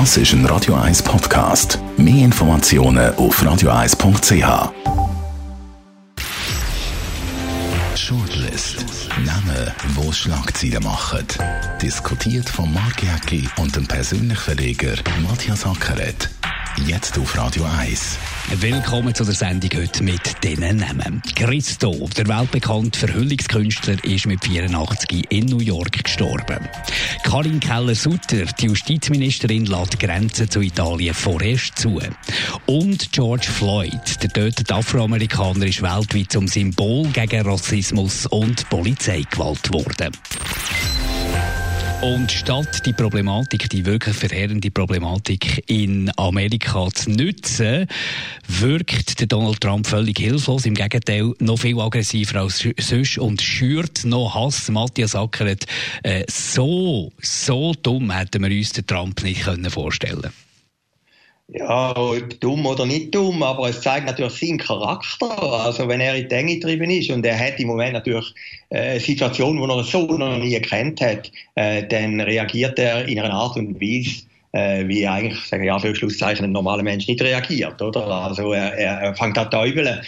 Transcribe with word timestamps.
Das 0.00 0.16
ist 0.16 0.32
ein 0.32 0.44
Radio 0.46 0.74
1 0.74 1.04
Podcast. 1.04 1.78
Mehr 1.96 2.24
Informationen 2.24 3.14
auf 3.14 3.40
radio1.ch. 3.40 4.72
Shortlist. 7.96 8.84
Namen, 9.24 9.72
wo 9.94 10.10
Schlagzeilen 10.10 10.82
machen. 10.82 11.24
Diskutiert 11.80 12.48
von 12.48 12.74
Mark 12.74 13.04
Jäcki 13.04 13.48
und 13.58 13.76
dem 13.76 13.86
persönlichen 13.86 14.34
Verleger 14.36 14.96
Matthias 15.22 15.64
Ackeret. 15.64 16.28
Jetzt 16.82 17.16
auf 17.18 17.38
Radio 17.38 17.64
1. 17.64 18.18
Willkommen 18.56 19.14
zu 19.14 19.24
der 19.24 19.34
Sendung 19.34 19.70
heute 19.80 20.02
mit 20.02 20.42
diesen 20.42 20.76
Namen. 20.76 21.22
Christo, 21.34 22.08
der 22.16 22.26
weltbekannte 22.26 22.98
Verhüllungskünstler, 22.98 24.02
ist 24.04 24.26
mit 24.26 24.44
84 24.44 25.30
in 25.30 25.46
New 25.46 25.60
York 25.60 26.04
gestorben. 26.04 26.68
Karin 27.22 27.60
Keller-Sutter, 27.60 28.46
die 28.58 28.66
Justizministerin, 28.66 29.66
lässt 29.66 30.00
Grenzen 30.00 30.50
zu 30.50 30.60
Italien 30.60 31.14
vorerst 31.14 31.78
zu. 31.78 32.00
Und 32.66 33.12
George 33.12 33.46
Floyd, 33.46 34.22
der 34.22 34.30
tötete 34.30 34.74
Afroamerikaner, 34.74 35.66
ist 35.66 35.80
weltweit 35.80 36.32
zum 36.32 36.48
Symbol 36.48 37.06
gegen 37.12 37.46
Rassismus 37.46 38.26
und 38.26 38.68
Polizeigewalt 38.68 39.62
geworden. 39.62 40.10
Und 42.04 42.30
statt 42.30 42.84
die 42.84 42.92
Problematik, 42.92 43.70
die 43.70 43.86
wirklich 43.86 44.14
verheerende 44.14 44.70
Problematik 44.70 45.64
in 45.70 46.12
Amerika 46.18 46.88
zu 46.92 47.10
nutzen, 47.10 47.86
wirkt 48.46 49.20
der 49.20 49.26
Donald 49.26 49.58
Trump 49.62 49.86
völlig 49.86 50.18
hilflos. 50.18 50.66
Im 50.66 50.74
Gegenteil, 50.74 51.32
noch 51.38 51.56
viel 51.56 51.80
aggressiver 51.80 52.42
als 52.42 52.68
sonst 52.78 53.16
und 53.16 53.40
schürt 53.40 54.04
noch 54.04 54.34
Hass. 54.34 54.68
Matthias 54.68 55.14
Ackeret, 55.14 55.64
äh, 56.02 56.24
so, 56.28 57.10
so 57.22 57.72
dumm 57.72 58.10
hätten 58.10 58.42
wir 58.42 58.54
uns 58.54 58.72
den 58.72 58.86
Trump 58.86 59.22
nicht 59.22 59.44
können 59.44 59.70
vorstellen 59.70 60.20
können. 60.20 60.53
Ja, 61.48 61.94
ob 61.94 62.40
dumm 62.40 62.64
oder 62.64 62.86
nicht 62.86 63.14
dumm, 63.14 63.42
aber 63.42 63.68
es 63.68 63.82
zeigt 63.82 64.06
natürlich 64.06 64.32
seinen 64.32 64.58
Charakter. 64.58 65.42
Also 65.42 65.86
wenn 65.88 66.00
er 66.00 66.16
in 66.16 66.28
die 66.28 66.34
Enge 66.34 66.54
getrieben 66.54 66.90
ist 66.90 67.10
und 67.10 67.24
er 67.26 67.38
hat 67.38 67.60
im 67.60 67.68
Moment 67.68 67.92
natürlich 67.92 68.34
äh, 68.70 68.92
eine 68.92 69.00
Situation, 69.00 69.56
die 69.56 69.62
er 69.62 69.84
so 69.84 70.06
noch 70.06 70.38
nie 70.38 70.58
gekannt 70.58 71.02
hat, 71.02 71.30
äh, 71.54 71.86
dann 71.86 72.20
reagiert 72.20 72.78
er 72.78 73.06
in 73.06 73.20
einer 73.20 73.34
Art 73.34 73.56
und 73.56 73.78
Weise, 73.78 74.24
äh, 74.52 74.88
wie 74.88 75.06
eigentlich, 75.06 75.38
sagen 75.44 75.64
ja, 75.64 75.78
für 75.78 75.94
Schlusszeichen 75.94 76.46
ein 76.46 76.52
normaler 76.52 76.82
Mensch 76.82 77.06
nicht 77.08 77.20
reagiert, 77.20 77.80
oder? 77.82 78.06
Also 78.06 78.52
er, 78.52 78.72
er, 78.78 79.14
fängt 79.14 79.36
an 79.36 79.50
täubeln. 79.50 80.00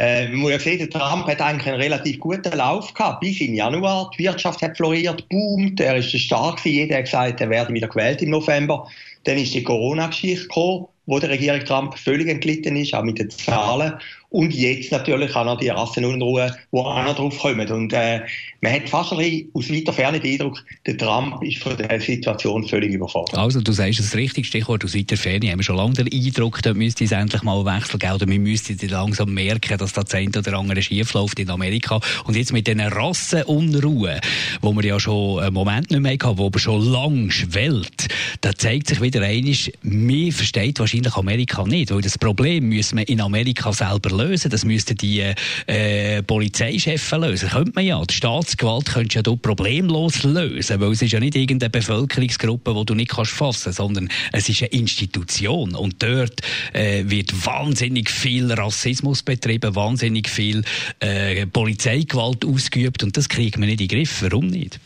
Äh, 0.00 0.28
muss 0.28 0.50
ja 0.50 0.58
sehen, 0.58 0.88
Trump 0.88 1.26
hat 1.26 1.42
eigentlich 1.42 1.66
einen 1.66 1.82
relativ 1.82 2.20
guten 2.20 2.56
Lauf 2.56 2.94
gehabt. 2.94 3.20
Bis 3.20 3.38
in 3.42 3.54
Januar. 3.54 4.10
Die 4.16 4.24
Wirtschaft 4.24 4.62
hat 4.62 4.78
floriert, 4.78 5.28
boomt. 5.28 5.78
Er 5.78 5.96
ist 5.96 6.18
stark. 6.18 6.64
Jeder 6.64 6.96
hat 6.96 7.04
gesagt, 7.04 7.42
er 7.42 7.50
werde 7.50 7.74
wieder 7.74 7.86
gewählt 7.86 8.22
im 8.22 8.30
November. 8.30 8.88
Dann 9.24 9.36
ist 9.36 9.52
die 9.52 9.62
Corona-Geschichte 9.62 10.44
gekommen, 10.44 10.86
wo 11.04 11.18
der 11.18 11.28
Regierung 11.28 11.62
Trump 11.66 11.98
völlig 11.98 12.28
entglitten 12.28 12.76
ist, 12.76 12.94
auch 12.94 13.02
mit 13.02 13.18
den 13.18 13.28
Zahlen. 13.28 13.92
Und 14.30 14.54
jetzt 14.54 14.92
natürlich 14.92 15.34
auch 15.34 15.44
noch 15.44 15.58
die 15.58 15.70
Rassenunruhe, 15.70 16.54
die 16.72 16.78
auch 16.78 17.04
noch 17.04 17.16
drauf 17.16 17.36
kommen. 17.36 17.68
Und 17.68 17.92
äh, 17.92 18.20
man 18.60 18.72
hat 18.72 18.88
fast 18.88 19.12
aus 19.12 19.18
weiter 19.18 19.92
Ferne 19.92 20.20
den 20.20 20.32
Eindruck, 20.34 20.64
der 20.86 20.96
Trump 20.96 21.42
ist 21.42 21.58
von 21.58 21.76
der 21.76 22.00
Situation 22.00 22.66
völlig 22.66 22.92
überfordert. 22.92 23.36
Also 23.36 23.60
du 23.60 23.72
sagst 23.72 23.98
das 23.98 24.14
richtige 24.14 24.46
Stichwort 24.46 24.84
aus 24.84 24.94
weiter 24.94 25.16
Ferne. 25.16 25.42
Wir 25.42 25.52
haben 25.52 25.62
schon 25.64 25.76
lange 25.76 25.94
den 25.94 26.12
Eindruck, 26.12 26.62
da 26.62 26.72
müsste 26.74 27.02
es 27.02 27.10
endlich 27.10 27.42
mal 27.42 27.64
Wechsel 27.64 27.98
geben. 27.98 28.12
Oder 28.12 28.28
wir 28.28 28.38
müssten 28.38 28.78
langsam 28.88 29.34
merken, 29.34 29.76
dass 29.78 29.94
da 29.94 30.04
das 30.04 30.14
oder 30.14 30.58
andere 30.58 30.80
schiefläuft 30.80 31.40
in 31.40 31.50
Amerika. 31.50 31.98
Und 32.24 32.36
jetzt 32.36 32.52
mit 32.52 32.68
diesen 32.68 32.80
Rassenunruhen, 32.82 34.20
wo 34.60 34.72
wir 34.76 34.84
ja 34.84 35.00
schon 35.00 35.40
einen 35.40 35.54
Moment 35.54 35.90
nicht 35.90 36.00
mehr 36.00 36.12
hatten, 36.12 36.38
wo 36.38 36.46
aber 36.46 36.60
schon 36.60 36.84
lange 36.84 37.32
schwellt, 37.32 38.06
da 38.42 38.54
zeigt 38.54 38.86
sich 38.86 39.00
wieder 39.00 39.22
einiges, 39.22 39.72
mir 39.82 40.32
versteht 40.32 40.78
wahrscheinlich 40.78 41.16
Amerika 41.16 41.64
nicht. 41.64 41.90
Weil 41.90 42.00
das 42.00 42.16
Problem 42.16 42.68
müssen 42.68 42.98
wir 42.98 43.08
in 43.08 43.20
Amerika 43.20 43.72
selber 43.72 44.10
lösen. 44.10 44.19
Das 44.20 44.64
müssten 44.64 44.96
die 44.96 45.32
äh, 45.66 46.22
Polizeichefs 46.22 47.10
lösen. 47.12 47.48
Könnte 47.48 47.72
man 47.74 47.84
ja. 47.84 48.02
Die 48.04 48.14
Staatsgewalt 48.14 48.86
könntest 48.86 49.14
ja 49.14 49.22
du 49.22 49.36
problemlos 49.36 50.22
lösen, 50.22 50.80
weil 50.80 50.92
es 50.92 51.02
ist 51.02 51.12
ja 51.12 51.20
nicht 51.20 51.36
irgendeine 51.36 51.70
Bevölkerungsgruppe, 51.70 52.74
die 52.74 52.84
du 52.84 52.94
nicht 52.94 53.10
kannst 53.10 53.32
fassen, 53.32 53.72
sondern 53.72 54.08
es 54.32 54.48
ist 54.48 54.62
eine 54.62 54.70
Institution 54.72 55.74
und 55.74 56.02
dort 56.02 56.40
äh, 56.72 57.04
wird 57.06 57.46
wahnsinnig 57.46 58.10
viel 58.10 58.52
Rassismus 58.52 59.22
betrieben, 59.22 59.74
wahnsinnig 59.74 60.28
viel 60.28 60.62
äh, 61.00 61.46
Polizeigewalt 61.46 62.44
ausgeübt 62.44 63.02
und 63.02 63.16
das 63.16 63.28
kriegt 63.28 63.58
man 63.58 63.68
nicht 63.68 63.80
in 63.80 63.88
den 63.88 63.98
Griff. 63.98 64.22
Warum 64.22 64.48
nicht? 64.48 64.80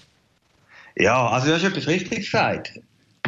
Ja, 0.97 1.29
also 1.29 1.49
du 1.49 1.55
hast 1.55 1.65
etwas 1.65 1.87
Richtiges 1.87 2.27
gesagt. 2.27 2.81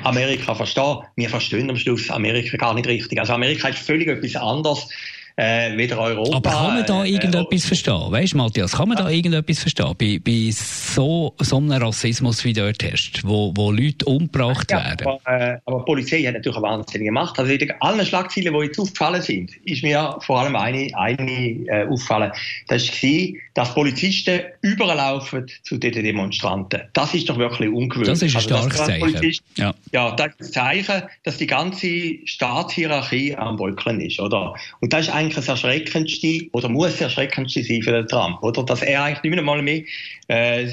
Amerika 0.02 0.54
verstehen. 0.54 0.98
Wir 1.16 1.28
verstehen 1.28 1.70
am 1.70 1.76
Schluss 1.76 2.10
Amerika 2.10 2.56
gar 2.56 2.74
nicht 2.74 2.86
richtig. 2.86 3.18
Also 3.18 3.32
Amerika 3.32 3.68
ist 3.68 3.78
völlig 3.78 4.08
etwas 4.08 4.36
anderes 4.36 4.88
äh, 5.36 5.76
wieder 5.76 5.98
Europa. 5.98 6.36
Aber 6.36 6.50
kann 6.50 6.74
man 6.74 6.86
da 6.86 7.04
äh, 7.04 7.10
irgendetwas 7.10 7.64
äh, 7.64 7.68
verstehen? 7.68 8.10
Weißt 8.10 8.32
du, 8.32 8.38
Matthias, 8.38 8.72
kann 8.72 8.88
man 8.88 8.96
da 8.96 9.10
irgendetwas 9.10 9.60
verstehen? 9.60 9.94
Bei, 9.98 10.18
bei 10.24 10.50
so, 10.50 11.34
so 11.38 11.58
einem 11.58 11.72
Rassismus 11.72 12.44
wie 12.44 12.54
dort 12.54 12.82
herrscht, 12.82 13.20
wo, 13.22 13.52
wo 13.54 13.70
Leute 13.70 14.06
umgebracht 14.06 14.70
ja, 14.70 14.84
werden. 14.84 15.06
Aber, 15.06 15.20
äh, 15.26 15.58
aber, 15.66 15.78
die 15.80 15.84
Polizei 15.84 16.22
hat 16.22 16.34
natürlich 16.34 16.56
eine 16.56 16.66
wahnsinnige 16.66 17.12
Macht. 17.12 17.38
Also 17.38 17.52
in 17.52 17.72
allen 17.80 18.06
Schlagzeilen, 18.06 18.54
die 18.54 18.66
jetzt 18.66 18.78
aufgefallen 18.78 19.22
sind, 19.22 19.50
ist 19.64 19.82
mir 19.82 20.16
vor 20.20 20.40
allem 20.40 20.56
eine, 20.56 20.90
eine 20.94 21.30
äh, 21.30 21.86
aufgefallen. 21.86 22.32
Das 22.68 22.88
war, 22.88 23.40
dass 23.54 23.74
Polizisten 23.74 24.40
überlaufen 24.62 25.46
zu 25.62 25.76
den 25.76 25.92
Demonstranten. 25.92 26.82
Das 26.94 27.14
ist 27.14 27.28
doch 27.28 27.36
wirklich 27.36 27.68
ungewöhnlich. 27.68 28.08
Das 28.08 28.22
ist 28.22 28.34
ein 28.34 28.54
also, 28.54 28.70
starkes 28.70 28.84
Zeichen. 28.86 29.36
Ja. 29.56 29.74
ja, 29.92 30.10
das 30.12 30.28
ist 30.38 30.56
ein 30.56 30.84
Zeichen, 30.84 31.02
dass 31.24 31.36
die 31.36 31.46
ganze 31.46 31.88
Staatshierarchie 32.24 33.36
am 33.36 33.56
Bröckeln 33.56 34.00
ist, 34.00 34.18
oder? 34.18 34.54
Und 34.80 34.92
das 34.92 35.08
ist 35.08 35.14
eigentlich 35.26 35.36
das 35.36 35.48
Erschreckendste, 35.48 36.48
oder 36.52 36.68
muss 36.68 36.92
das 36.92 37.00
Erschreckendste 37.02 37.62
sein 37.62 37.82
für 37.82 37.92
den 37.92 38.08
Trump, 38.08 38.42
oder? 38.42 38.64
Dass 38.64 38.82
er 38.82 39.02
eigentlich 39.02 39.22
nicht 39.22 39.44
mehr 39.44 39.62
mehr, 39.62 39.82
äh, 40.28 40.68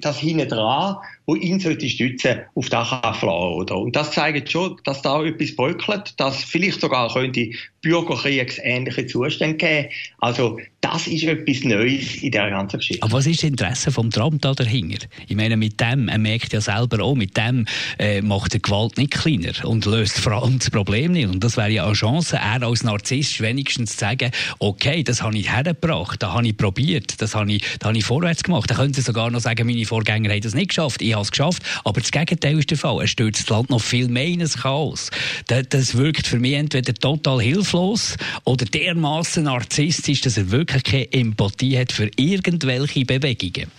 das 0.00 0.18
hinten 0.18 0.48
dran, 0.48 0.96
wo 1.26 1.34
ihn 1.34 1.60
sollte 1.60 1.88
stützen, 1.88 2.40
auf 2.54 2.68
das 2.68 2.90
kann 2.90 3.28
oder? 3.28 3.78
Und 3.78 3.96
das 3.96 4.12
zeigt 4.12 4.50
schon, 4.50 4.76
dass 4.84 5.02
da 5.02 5.22
etwas 5.24 5.56
bröckelt, 5.56 6.14
dass 6.18 6.44
vielleicht 6.44 6.80
sogar 6.80 7.12
könnte 7.12 7.50
bürgerkriegsähnliche 7.84 9.06
Zustände 9.06 9.56
geben. 9.56 9.88
Also, 10.18 10.58
das 10.80 11.06
ist 11.06 11.24
etwas 11.24 11.64
Neues 11.64 12.16
in 12.16 12.30
der 12.30 12.50
ganzen 12.50 12.78
Geschichte. 12.78 13.02
Aber 13.02 13.14
was 13.14 13.26
ist 13.26 13.42
das 13.42 13.50
Interesse 13.50 13.92
vom 13.92 14.10
Trump 14.10 14.42
da 14.42 14.52
dahinter? 14.52 15.06
Ich 15.28 15.36
meine, 15.36 15.56
mit 15.56 15.80
dem, 15.80 16.08
er 16.08 16.18
merkt 16.18 16.52
ja 16.52 16.60
selber 16.60 17.02
auch, 17.02 17.14
mit 17.14 17.36
dem 17.36 17.66
äh, 17.98 18.20
macht 18.22 18.54
er 18.54 18.60
Gewalt 18.60 18.98
nicht 18.98 19.12
kleiner 19.12 19.52
und 19.64 19.84
löst 19.86 20.18
vor 20.18 20.32
allem 20.32 20.58
das 20.58 20.70
Problem 20.70 21.12
nicht. 21.12 21.28
Und 21.28 21.44
das 21.44 21.56
wäre 21.56 21.70
ja 21.70 21.84
eine 21.84 21.94
Chance, 21.94 22.36
er 22.36 22.62
als 22.62 22.84
Narzisst 22.84 23.40
wenigstens 23.40 23.92
zu 23.92 23.98
sagen, 23.98 24.30
okay, 24.58 25.02
das 25.02 25.22
habe 25.22 25.36
ich 25.36 25.50
hergebracht, 25.50 26.22
das 26.22 26.32
habe 26.32 26.46
ich 26.46 26.56
probiert, 26.56 27.20
das 27.20 27.34
habe 27.34 27.52
ich, 27.52 27.62
das 27.78 27.88
habe 27.88 27.98
ich 27.98 28.04
vorwärts 28.04 28.42
gemacht. 28.42 28.70
Er 28.70 28.76
könnte 28.76 29.02
sogar 29.02 29.30
noch 29.30 29.40
sagen, 29.40 29.66
meine 29.66 29.84
Vorgänger 29.84 30.30
haben 30.30 30.40
das 30.40 30.54
nicht 30.54 30.68
geschafft, 30.68 31.02
ich 31.02 31.13
habe 31.14 31.22
es 31.22 31.30
geschafft. 31.30 31.62
Aber 31.84 32.00
das 32.00 32.10
Gegenteil 32.10 32.58
ist 32.58 32.70
der 32.70 32.78
Fall. 32.78 33.00
Er 33.00 33.06
stürzt 33.06 33.42
das 33.42 33.48
Land 33.48 33.70
noch 33.70 33.80
viel 33.80 34.08
mehr 34.08 34.26
in 34.26 34.42
ein 34.42 34.48
Chaos. 34.48 35.10
Das, 35.46 35.68
das 35.68 35.96
wirkt 35.96 36.26
für 36.26 36.38
mich 36.38 36.54
entweder 36.54 36.94
total 36.94 37.40
hilflos 37.40 38.16
oder 38.44 38.64
dermaßen 38.64 39.44
narzisstisch, 39.44 40.20
dass 40.20 40.36
er 40.36 40.50
wirklich 40.50 40.84
keine 40.84 41.12
Empathie 41.12 41.78
hat 41.78 41.92
für 41.92 42.10
irgendwelche 42.16 43.04
Bewegungen. 43.04 43.70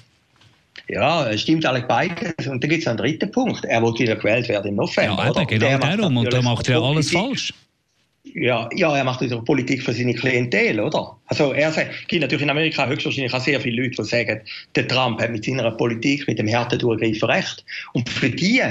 Ja, 0.88 1.28
es 1.30 1.42
stimmt 1.42 1.66
eigentlich 1.66 1.86
beides. 1.86 2.48
Und 2.48 2.64
dann 2.64 2.70
gibt 2.70 2.82
es 2.82 2.88
einen 2.88 2.98
dritten 2.98 3.32
Punkt. 3.32 3.66
Er 3.66 3.82
wird 3.82 4.00
wieder 4.00 4.16
gewählt 4.16 4.48
werden 4.50 4.70
im 4.70 4.76
November. 4.76 5.24
Ja, 5.24 5.42
eben, 5.42 5.48
genau 5.48 5.78
darum. 5.80 6.18
Und 6.18 6.32
da 6.32 6.42
macht 6.42 6.70
er 6.70 6.82
alles 6.82 7.12
falsch. 7.12 7.54
Ja, 8.38 8.68
ja, 8.76 8.98
er 8.98 9.06
macht 9.06 9.22
wieder 9.22 9.42
Politik 9.42 9.82
für 9.82 9.94
seine 9.94 10.14
Klientel, 10.14 10.82
oder? 10.82 11.18
Also 11.28 11.54
er 11.54 11.72
sagt, 11.72 12.10
gibt 12.10 12.22
natürlich 12.22 12.44
in 12.44 12.50
Amerika 12.50 12.86
höchstwahrscheinlich 12.86 13.34
auch 13.34 13.40
sehr 13.40 13.62
viele 13.62 13.82
Leute, 13.82 14.02
die 14.02 14.10
sagen, 14.10 14.42
der 14.76 14.88
Trump 14.90 15.22
hat 15.22 15.32
mit 15.32 15.46
seiner 15.46 15.72
Politik, 15.72 16.28
mit 16.28 16.38
dem 16.38 16.54
harten 16.54 16.78
Durchgriff 16.78 17.24
recht. 17.24 17.64
Und 17.94 18.10
für 18.10 18.30
die 18.30 18.62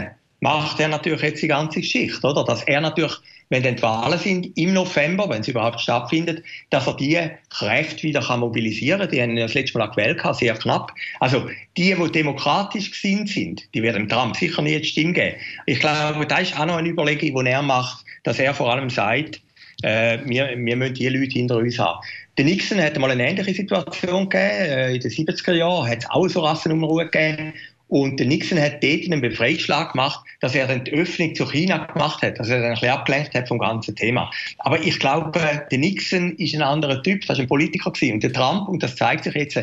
macht 0.41 0.81
er 0.81 0.89
natürlich 0.89 1.23
jetzt 1.23 1.43
die 1.43 1.49
ganze 1.49 1.81
Geschichte, 1.81 2.27
oder? 2.27 2.45
Dass 2.45 2.63
er 2.65 2.83
natürlich, 2.83 3.15
wenn 3.49 3.63
dann 3.63 3.77
die 3.77 3.83
Wahlen 3.83 4.19
sind 4.19 4.55
im 4.59 4.75
November, 4.75 5.31
wenn 5.31 5.43
sie 5.43 5.53
überhaupt 5.53 5.81
stattfindet, 5.81 6.45
dass 6.69 6.87
er 6.87 6.97
die 6.99 7.19
Kräfte 7.49 8.03
wieder 8.03 8.21
kann 8.21 8.41
mobilisieren 8.41 9.01
kann. 9.01 9.11
Die 9.13 9.23
haben 9.23 9.37
das 9.37 9.55
letzte 9.55 9.79
Mal 9.79 9.87
gewählt, 9.87 10.21
sehr 10.33 10.57
knapp. 10.57 10.93
Also 11.21 11.49
die, 11.79 11.95
die 11.95 12.13
demokratisch 12.13 12.91
gesinnt 12.91 13.31
sind, 13.31 13.67
die 13.73 13.83
werden 13.83 14.11
Trump 14.11 14.37
sicher 14.37 14.61
nicht 14.61 14.85
die 14.85 14.89
Stimme 14.89 15.15
geben. 15.15 15.37
Ich 15.65 15.81
glaube, 15.81 16.27
da 16.27 16.37
ist 16.37 16.61
auch 16.61 16.67
noch 16.67 16.77
eine 16.77 16.91
Überlegung, 16.91 17.43
die 17.43 17.51
er 17.51 17.63
macht, 17.63 18.05
dass 18.25 18.39
er 18.39 18.53
vor 18.53 18.71
allem 18.71 18.91
sagt, 18.91 19.41
äh, 19.85 20.19
wir, 20.25 20.51
wir 20.57 20.77
müssen 20.77 20.95
die 20.95 21.09
Leute 21.09 21.33
hinter 21.33 21.59
uns 21.59 21.79
haben. 21.79 22.01
Der 22.39 22.47
Nixon 22.47 22.81
hat 22.81 22.99
mal 22.99 23.11
eine 23.11 23.29
ähnliche 23.29 23.55
Situation 23.55 24.29
gegeben. 24.29 24.51
Äh, 24.51 24.95
in 24.95 25.01
den 25.01 25.11
70er 25.11 25.53
Jahren 25.53 25.89
hat 25.89 25.99
es 25.99 26.11
auch 26.11 26.27
so 26.27 26.41
Rassenunruhe 26.41 27.05
gegeben. 27.05 27.53
Und 27.89 28.19
der 28.19 28.27
Nixon 28.27 28.59
hat 28.59 28.83
dort 28.83 29.05
einen 29.05 29.21
Befreiungsschlag 29.21 29.93
gemacht, 29.93 30.25
dass 30.41 30.55
er 30.55 30.67
dann 30.67 30.85
die 30.85 30.93
Öffnung 30.93 31.35
zu 31.35 31.47
China 31.47 31.85
gemacht 31.85 32.23
hat, 32.23 32.41
dass 32.41 32.49
er 32.49 32.61
dann 32.61 32.71
ein 32.71 32.75
bisschen 32.75 32.89
abgelenkt 32.89 33.35
hat 33.35 33.47
vom 33.47 33.59
ganzen 33.59 33.95
Thema. 33.95 34.31
Aber 34.59 34.81
ich 34.81 34.99
glaube, 34.99 35.39
der 35.71 35.79
Nixon 35.79 36.35
ist 36.37 36.55
ein 36.55 36.63
anderer 36.63 37.03
Typ, 37.03 37.27
das 37.27 37.37
war 37.37 37.45
ein 37.45 37.49
Politiker 37.49 37.93
gewesen. 37.93 38.15
Und 38.15 38.23
der 38.23 38.33
Trump, 38.33 38.69
und 38.69 38.83
das 38.83 38.97
zeigt 38.97 39.25
sich 39.25 39.35
jetzt, 39.35 39.63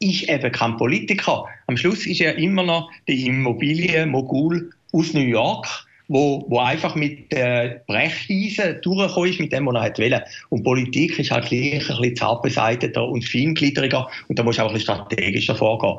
ist 0.00 0.28
eben 0.28 0.52
kein 0.52 0.76
Politiker. 0.76 1.46
Am 1.66 1.76
Schluss 1.78 2.06
ist 2.06 2.20
er 2.20 2.36
immer 2.36 2.62
noch 2.62 2.90
der 3.08 3.14
Immobilienmogul 3.14 4.70
aus 4.92 5.14
New 5.14 5.20
York 5.20 5.86
wo, 6.12 6.44
wo 6.48 6.58
einfach 6.58 6.94
mit 6.94 7.32
äh, 7.32 7.80
Brecheisen 7.86 8.80
durchgekommen 8.82 9.30
ist, 9.30 9.40
mit 9.40 9.52
dem, 9.52 9.66
was 9.66 9.98
er 9.98 10.10
hat. 10.16 10.28
Und 10.50 10.62
Politik 10.62 11.18
ist 11.18 11.30
halt 11.30 11.46
gleich 11.46 11.72
ein 11.72 11.78
bisschen 11.78 12.16
zartbeseiteter 12.16 13.08
und 13.08 13.24
feingliedriger 13.24 14.06
und 14.28 14.38
da 14.38 14.42
muss 14.42 14.58
auch 14.58 14.68
ein 14.68 14.74
bisschen 14.74 14.94
strategischer 14.94 15.56
vorgehen. 15.56 15.96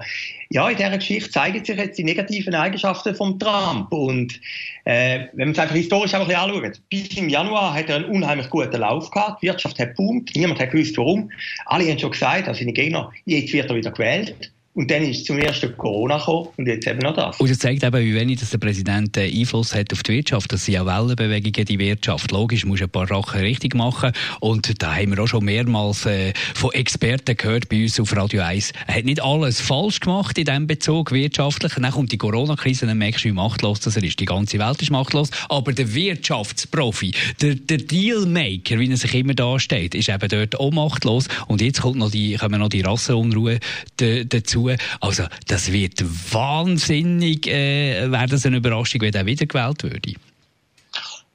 Ja, 0.51 0.69
in 0.69 0.77
dieser 0.77 0.98
Geschichte 0.98 1.31
zeigen 1.31 1.65
sich 1.65 1.75
jetzt 1.75 1.98
die 1.98 2.04
negativen 2.04 2.54
Eigenschaften 2.54 3.15
von 3.15 3.39
Trump 3.39 3.92
und 3.92 4.39
äh, 4.86 5.21
wenn 5.33 5.48
man 5.48 5.51
es 5.54 5.60
einfach 5.60 5.75
historisch 5.75 6.13
ein 6.13 6.27
bisschen 6.27 6.42
anschaut, 6.42 6.81
bis 6.89 7.18
im 7.18 7.30
Januar 7.30 7.74
hat 7.74 7.89
er 7.89 7.95
einen 7.95 8.06
unheimlich 8.06 8.51
guten 8.51 8.81
Lauf 8.81 9.10
gehabt, 9.10 9.42
die 9.42 9.48
Wirtschaft 9.48 9.80
hat 9.80 9.95
boomt, 9.95 10.30
niemand 10.36 10.60
hat 10.60 10.69
gewusst 10.69 10.95
warum, 10.95 11.31
alle 11.65 11.89
haben 11.89 11.98
schon 11.98 12.12
gesagt, 12.12 12.48
also 12.48 12.60
seine 12.60 12.74
Gegner, 12.74 13.12
jetzt 13.25 13.51
wird 13.51 13.68
er 13.68 13.75
wieder 13.75 13.92
gewählt 13.92 14.52
und 14.75 14.90
dann 14.90 15.04
ist 15.04 15.25
zum 15.25 15.38
ersten 15.38 15.78
Corona 15.78 16.18
gekommen 16.18 16.50
und 16.58 16.68
jetzt 16.68 16.88
eben 16.88 17.00
noch 17.00 17.16
das. 17.16 17.40
Und 17.40 17.50
das 17.50 17.60
zeigt 17.60 17.84
eben, 17.84 18.04
wie 18.04 18.16
wenig 18.16 18.40
dass 18.40 18.50
der 18.50 18.58
Präsident 18.58 19.16
Einfluss 19.18 19.75
hat 19.75 19.94
auf 19.94 20.02
die 20.02 20.14
Wirtschaft. 20.14 20.52
Das 20.52 20.66
sind 20.66 20.74
ja 20.74 20.86
Wellenbewegungen, 20.86 21.66
die 21.66 21.78
Wirtschaft. 21.78 22.31
Logisch, 22.31 22.66
muss 22.66 22.81
ein 22.81 22.90
paar 22.90 23.08
Sachen 23.08 23.42
richtig 23.42 23.75
machen. 23.75 24.12
Und 24.40 24.81
da 24.81 24.96
haben 24.96 25.16
wir 25.16 25.24
auch 25.24 25.28
schon 25.28 25.46
mehrmals 25.46 26.08
äh, 26.08 26.34
von 26.56 26.72
Experten 26.72 27.38
gehört 27.38 27.70
bei 27.70 27.84
uns 27.84 28.00
auf 28.00 28.16
Radio 28.16 28.42
1. 28.42 28.74
Er 28.88 28.96
hat 28.96 29.06
nicht 29.06 29.22
alles 29.22 29.62
falsch 29.62 30.00
gemacht 30.00 30.38
in 30.40 30.46
diesem 30.46 30.66
Bezug 30.66 31.12
wirtschaftlich. 31.12 31.74
Dann 31.75 31.92
kommt 31.92 32.12
die 32.12 32.18
Corona-Krise, 32.18 32.88
dann 32.88 32.98
merkst 32.98 33.25
du, 33.25 33.30
wie 33.30 33.34
machtlos 33.34 33.80
das 33.81 33.96
er 33.96 34.04
ist. 34.04 34.20
Die 34.20 34.25
ganze 34.25 34.58
Welt 34.58 34.81
ist 34.81 34.90
machtlos. 34.90 35.30
Aber 35.50 35.74
der 35.74 35.94
Wirtschaftsprofi, 35.94 37.12
der, 37.42 37.56
der 37.56 37.78
Dealmaker, 37.78 38.80
wie 38.80 38.90
er 38.90 38.98
sich 38.98 39.14
immer 39.14 39.36
darstellt, 39.36 39.94
ist 39.94 40.10
eben 40.10 40.30
dort 40.30 40.60
auch 40.60 40.72
machtlos. 40.72 41.28
Und 41.48 41.62
jetzt 41.62 41.81
kommt 41.81 41.98
noch 41.98 42.10
die, 42.10 42.36
kommen 42.38 42.60
noch 42.60 42.70
die 42.70 42.81
Rassenunruhe 42.81 43.60
dazu 43.98 44.62
also 45.00 45.24
das 45.48 45.71
wird 45.71 46.04
wahnsinnig, 46.33 47.48
äh, 47.48 48.12
wäre 48.12 48.27
das 48.27 48.45
eine 48.45 48.57
Überraschung, 48.57 49.01
wenn 49.01 49.13
er 49.13 49.25
wiedergewählt 49.25 49.83
würde. 49.83 50.13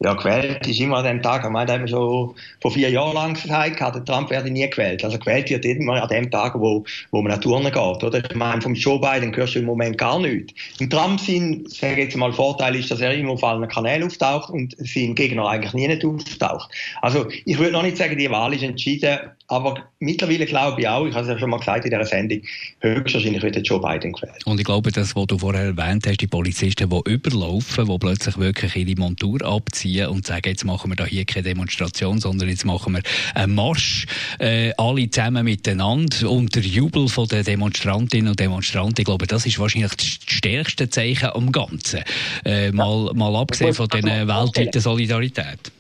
Ja, 0.00 0.14
gewählt 0.14 0.64
ist 0.64 0.78
immer 0.78 0.98
an 0.98 1.04
dem 1.04 1.22
Tag. 1.22 1.42
Ich 1.44 1.50
meine, 1.50 1.66
da 1.66 1.72
haben 1.72 1.80
wir 1.80 1.88
schon 1.88 2.34
vor 2.60 2.70
vier 2.70 2.88
Jahren 2.88 3.14
lang 3.14 3.34
gesagt, 3.34 3.80
der 3.80 4.04
Trump 4.04 4.30
werde 4.30 4.48
nie 4.48 4.68
gewählt. 4.70 5.04
Also 5.04 5.18
gewählt 5.18 5.50
wird 5.50 5.64
immer 5.64 6.00
an 6.00 6.08
dem 6.08 6.30
Tag, 6.30 6.54
wo, 6.54 6.84
wo 7.10 7.20
man 7.20 7.32
nach 7.32 7.40
Turnen 7.40 7.72
geht, 7.72 8.04
oder? 8.04 8.18
Ich 8.18 8.36
meine, 8.36 8.62
vom 8.62 8.74
Joe 8.74 9.00
Biden 9.00 9.34
hörst 9.34 9.56
du 9.56 9.58
im 9.58 9.64
Moment 9.64 9.98
gar 9.98 10.20
nichts. 10.20 10.54
Im 10.78 10.88
Trump 10.88 11.18
sein, 11.18 11.64
sage 11.66 12.02
jetzt 12.02 12.16
mal, 12.16 12.32
Vorteil 12.32 12.76
ist, 12.76 12.92
dass 12.92 13.00
er 13.00 13.12
immer 13.12 13.32
auf 13.32 13.42
allen 13.42 13.66
Kanälen 13.66 14.04
auftaucht 14.04 14.50
und 14.50 14.76
sein 14.78 15.16
Gegner 15.16 15.48
eigentlich 15.48 15.74
nie 15.74 15.88
nicht 15.88 16.04
auftaucht. 16.04 16.70
Also, 17.02 17.26
ich 17.44 17.58
würde 17.58 17.72
noch 17.72 17.82
nicht 17.82 17.96
sagen, 17.96 18.16
die 18.16 18.30
Wahl 18.30 18.54
ist 18.54 18.62
entschieden. 18.62 19.18
Aber 19.50 19.88
mittlerweile 19.98 20.44
glaube 20.44 20.82
ich 20.82 20.88
auch, 20.88 21.06
ich 21.06 21.14
habe 21.14 21.24
es 21.24 21.32
ja 21.32 21.38
schon 21.38 21.48
mal 21.48 21.58
gesagt 21.58 21.86
in 21.86 21.90
dieser 21.90 22.04
Sendung, 22.04 22.42
höchstwahrscheinlich 22.80 23.42
wird 23.42 23.66
Joe 23.66 23.80
Biden 23.80 24.12
gewählt. 24.12 24.44
Und 24.44 24.60
ich 24.60 24.66
glaube, 24.66 24.92
das, 24.92 25.16
was 25.16 25.26
du 25.26 25.38
vorher 25.38 25.74
erwähnt 25.74 26.06
hast, 26.06 26.20
die 26.20 26.26
Polizisten, 26.26 26.90
die 26.90 27.10
überlaufen, 27.10 27.86
die 27.86 27.98
plötzlich 27.98 28.36
wirklich 28.36 28.76
ihre 28.76 29.00
Montur 29.00 29.42
abziehen 29.42 29.88
und 30.08 30.26
sagen, 30.26 30.43
jetzt 30.46 30.64
machen 30.64 30.90
wir 30.90 30.96
da 30.96 31.05
hier 31.05 31.25
keine 31.25 31.44
Demonstration, 31.44 32.19
sondern 32.19 32.49
jetzt 32.49 32.64
machen 32.64 32.94
wir 32.94 33.02
einen 33.35 33.55
Marsch, 33.55 34.06
äh, 34.38 34.73
alle 34.76 35.11
zusammen 35.11 35.44
miteinander 35.44 36.31
unter 36.31 36.61
Jubel 36.61 37.06
der 37.31 37.43
Demonstrantinnen 37.43 38.31
und 38.31 38.40
Demonstranten. 38.40 39.00
Ich 39.00 39.05
glaube, 39.06 39.26
das 39.26 39.46
ist 39.46 39.58
wahrscheinlich 39.58 39.93
das 39.93 40.06
stärkste 40.06 40.88
Zeichen 40.88 41.31
am 41.31 41.52
Ganzen. 41.52 42.02
Äh, 42.44 42.73
mal, 42.73 43.12
mal 43.14 43.35
abgesehen 43.37 43.75
von 43.75 43.88
dieser 43.88 44.26
weltweiten 44.26 44.81
Solidarität. 44.81 45.73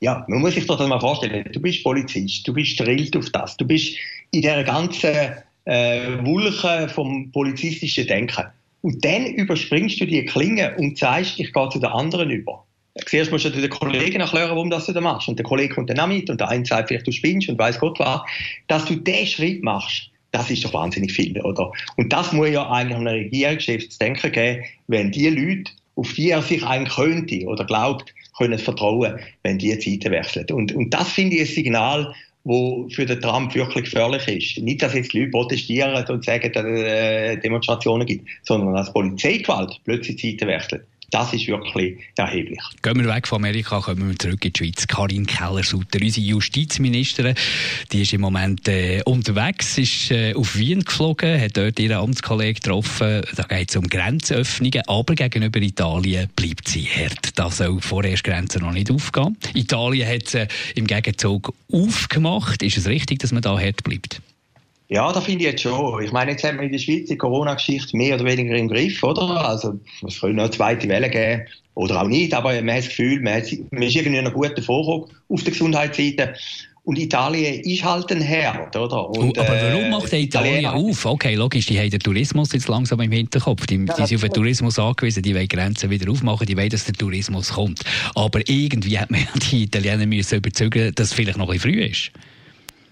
Ja, 0.00 0.24
man 0.28 0.40
muss 0.40 0.54
sich 0.54 0.66
das 0.66 0.80
mal 0.80 0.98
vorstellen. 0.98 1.48
Du 1.52 1.60
bist 1.60 1.84
Polizist, 1.84 2.46
du 2.48 2.52
bist 2.52 2.78
drillt 2.80 3.16
auf 3.16 3.30
das, 3.30 3.56
du 3.56 3.64
bist 3.64 3.96
in 4.32 4.42
der 4.42 4.64
ganzen 4.64 5.14
äh, 5.64 6.24
Wulche 6.24 6.88
vom 6.88 7.30
polizistischen 7.30 8.06
Denken. 8.06 8.46
Und 8.80 9.04
dann 9.04 9.26
überspringst 9.26 10.00
du 10.00 10.06
die 10.06 10.24
Klinge 10.24 10.74
und 10.76 10.98
sagst, 10.98 11.38
ich 11.38 11.52
gehe 11.52 11.68
zu 11.68 11.78
den 11.78 11.90
anderen 11.90 12.30
über. 12.30 12.64
Zuerst 13.06 13.32
musst 13.32 13.44
du 13.46 13.50
den 13.50 13.70
Kollegen 13.70 14.20
erklären, 14.20 14.50
warum 14.50 14.68
das 14.68 14.86
du 14.86 14.92
das 14.92 15.02
machst. 15.02 15.28
Und 15.28 15.38
der 15.38 15.44
Kollege 15.44 15.74
kommt 15.74 15.88
dann 15.88 16.00
auch 16.00 16.06
mit 16.06 16.28
und 16.28 16.40
der 16.40 16.48
eine 16.48 16.64
sagt 16.64 16.88
vielleicht, 16.88 17.06
du 17.06 17.12
spinnst 17.12 17.48
und 17.48 17.58
weiß 17.58 17.78
Gott 17.78 17.98
was. 17.98 18.20
Dass 18.68 18.84
du 18.84 18.96
diesen 18.96 19.26
Schritt 19.26 19.62
machst, 19.62 20.10
das 20.30 20.50
ist 20.50 20.64
doch 20.64 20.74
wahnsinnig 20.74 21.12
viel, 21.12 21.38
oder? 21.40 21.72
Und 21.96 22.12
das 22.12 22.32
muss 22.32 22.50
ja 22.50 22.68
eigentlich 22.70 22.96
einem 22.96 23.06
Regierungschef 23.06 23.88
zu 23.88 23.98
denken 23.98 24.32
geben, 24.32 24.64
wenn 24.88 25.10
die 25.10 25.28
Leute, 25.28 25.72
auf 25.96 26.12
die 26.12 26.30
er 26.30 26.42
sich 26.42 26.62
eigentlich 26.64 26.94
könnte 26.94 27.46
oder 27.46 27.64
glaubt, 27.64 28.14
können 28.36 28.58
vertrauen, 28.58 29.18
wenn 29.42 29.58
die 29.58 29.78
Zeiten 29.78 30.10
wechseln. 30.10 30.46
Und, 30.52 30.72
und 30.72 30.90
das 30.90 31.12
finde 31.12 31.36
ich 31.36 31.42
ein 31.42 31.54
Signal, 31.54 32.14
wo 32.44 32.88
für 32.88 33.06
den 33.06 33.20
Trump 33.20 33.54
wirklich 33.54 33.84
gefährlich 33.84 34.26
ist. 34.26 34.62
Nicht, 34.64 34.82
dass 34.82 34.94
jetzt 34.94 35.12
Leute 35.12 35.30
protestieren 35.30 35.94
und 35.94 36.24
sagen, 36.24 36.52
dass 36.52 36.64
es 36.64 36.82
äh, 36.82 37.36
Demonstrationen 37.36 38.06
gibt, 38.06 38.28
sondern 38.42 38.74
dass 38.74 38.92
Polizeigewalt 38.92 39.80
plötzlich 39.84 40.18
Zeiten 40.18 40.48
wechselt. 40.48 40.84
Das 41.12 41.30
ist 41.34 41.46
wirklich 41.46 41.98
erheblich. 42.16 42.58
Gehen 42.80 42.98
wir 42.98 43.14
weg 43.14 43.28
von 43.28 43.36
Amerika, 43.36 43.80
kommen 43.80 44.08
wir 44.08 44.18
zurück 44.18 44.42
in 44.46 44.52
die 44.54 44.58
Schweiz. 44.58 44.86
Karin 44.86 45.26
Keller-Sutter, 45.26 45.98
unsere 46.00 46.26
Justizministerin, 46.26 47.34
die 47.92 48.00
ist 48.00 48.14
im 48.14 48.22
Moment 48.22 48.66
äh, 48.66 49.02
unterwegs, 49.04 49.76
ist 49.76 50.10
äh, 50.10 50.32
auf 50.32 50.56
Wien 50.56 50.82
geflogen, 50.82 51.38
hat 51.38 51.58
dort 51.58 51.78
ihren 51.78 51.98
Amtskollegen 51.98 52.54
getroffen. 52.54 53.20
Da 53.36 53.42
geht 53.42 53.68
es 53.68 53.76
um 53.76 53.88
Grenzöffnungen, 53.88 54.80
aber 54.86 55.14
gegenüber 55.14 55.60
Italien 55.60 56.30
bleibt 56.34 56.66
sie 56.66 56.84
hart. 56.86 57.38
Da 57.38 57.50
soll 57.50 57.82
vorerst 57.82 58.24
Grenzen 58.24 58.62
noch 58.62 58.72
nicht 58.72 58.90
aufgehen. 58.90 59.36
Italien 59.52 60.08
hat 60.08 60.28
sie 60.28 60.48
im 60.76 60.86
Gegenzug 60.86 61.52
aufgemacht. 61.70 62.62
Ist 62.62 62.78
es 62.78 62.86
richtig, 62.86 63.18
dass 63.18 63.32
man 63.32 63.42
da 63.42 63.60
hart 63.60 63.84
bleibt? 63.84 64.22
Ja, 64.92 65.10
da 65.10 65.22
finde 65.22 65.46
ich 65.46 65.50
jetzt 65.52 65.62
schon. 65.62 66.02
Ich 66.02 66.12
meine, 66.12 66.32
jetzt 66.32 66.44
haben 66.44 66.58
wir 66.58 66.64
in 66.64 66.72
der 66.72 66.78
Schweiz 66.78 67.08
die 67.08 67.16
Corona-Geschichte 67.16 67.96
mehr 67.96 68.14
oder 68.14 68.26
weniger 68.26 68.54
im 68.54 68.68
Griff, 68.68 69.02
oder? 69.02 69.42
Also, 69.42 69.80
es 70.06 70.20
könnte 70.20 70.36
noch 70.36 70.42
eine 70.42 70.50
zweite 70.50 70.86
Welle 70.86 71.08
geben. 71.08 71.46
Oder 71.72 72.02
auch 72.02 72.08
nicht, 72.08 72.34
aber 72.34 72.52
man 72.60 72.74
hat 72.74 72.80
das 72.82 72.88
Gefühl, 72.88 73.22
man, 73.22 73.36
hat, 73.36 73.44
man 73.70 73.84
ist 73.84 73.96
irgendwie 73.96 74.20
noch 74.20 74.34
gut 74.34 74.52
davor 74.54 75.08
auf 75.30 75.42
der 75.42 75.52
Gesundheitsseite. 75.52 76.34
Und 76.84 76.98
Italien 76.98 77.62
ist 77.62 77.82
halt 77.82 78.12
ein 78.12 78.20
Herd, 78.20 78.76
oder? 78.76 79.08
Und, 79.08 79.38
aber 79.38 79.48
warum 79.48 79.84
äh, 79.84 79.88
macht 79.88 80.12
Italien 80.12 80.66
auf? 80.66 81.06
Okay, 81.06 81.36
logisch, 81.36 81.64
die 81.64 81.78
haben 81.78 81.88
den 81.88 82.00
Tourismus 82.00 82.52
jetzt 82.52 82.68
langsam 82.68 83.00
im 83.00 83.12
Hinterkopf. 83.12 83.64
Die, 83.66 83.78
die 83.78 83.92
sind 84.04 84.16
auf 84.16 84.20
den 84.20 84.32
Tourismus 84.32 84.78
angewiesen, 84.78 85.22
die 85.22 85.34
wollen 85.34 85.48
Grenzen 85.48 85.88
wieder 85.88 86.10
aufmachen, 86.10 86.46
die 86.46 86.56
wollen, 86.56 86.68
dass 86.68 86.84
der 86.84 86.94
Tourismus 86.94 87.54
kommt. 87.54 87.80
Aber 88.14 88.40
irgendwie 88.46 88.98
hat 88.98 89.10
man 89.10 89.26
die 89.50 89.62
Italiener 89.62 90.04
müssen 90.04 90.36
überzeugen, 90.36 90.94
dass 90.94 91.08
es 91.08 91.14
vielleicht 91.14 91.38
noch 91.38 91.48
ein 91.48 91.54
bisschen 91.54 91.72
früh 91.72 91.82
ist. 91.82 92.10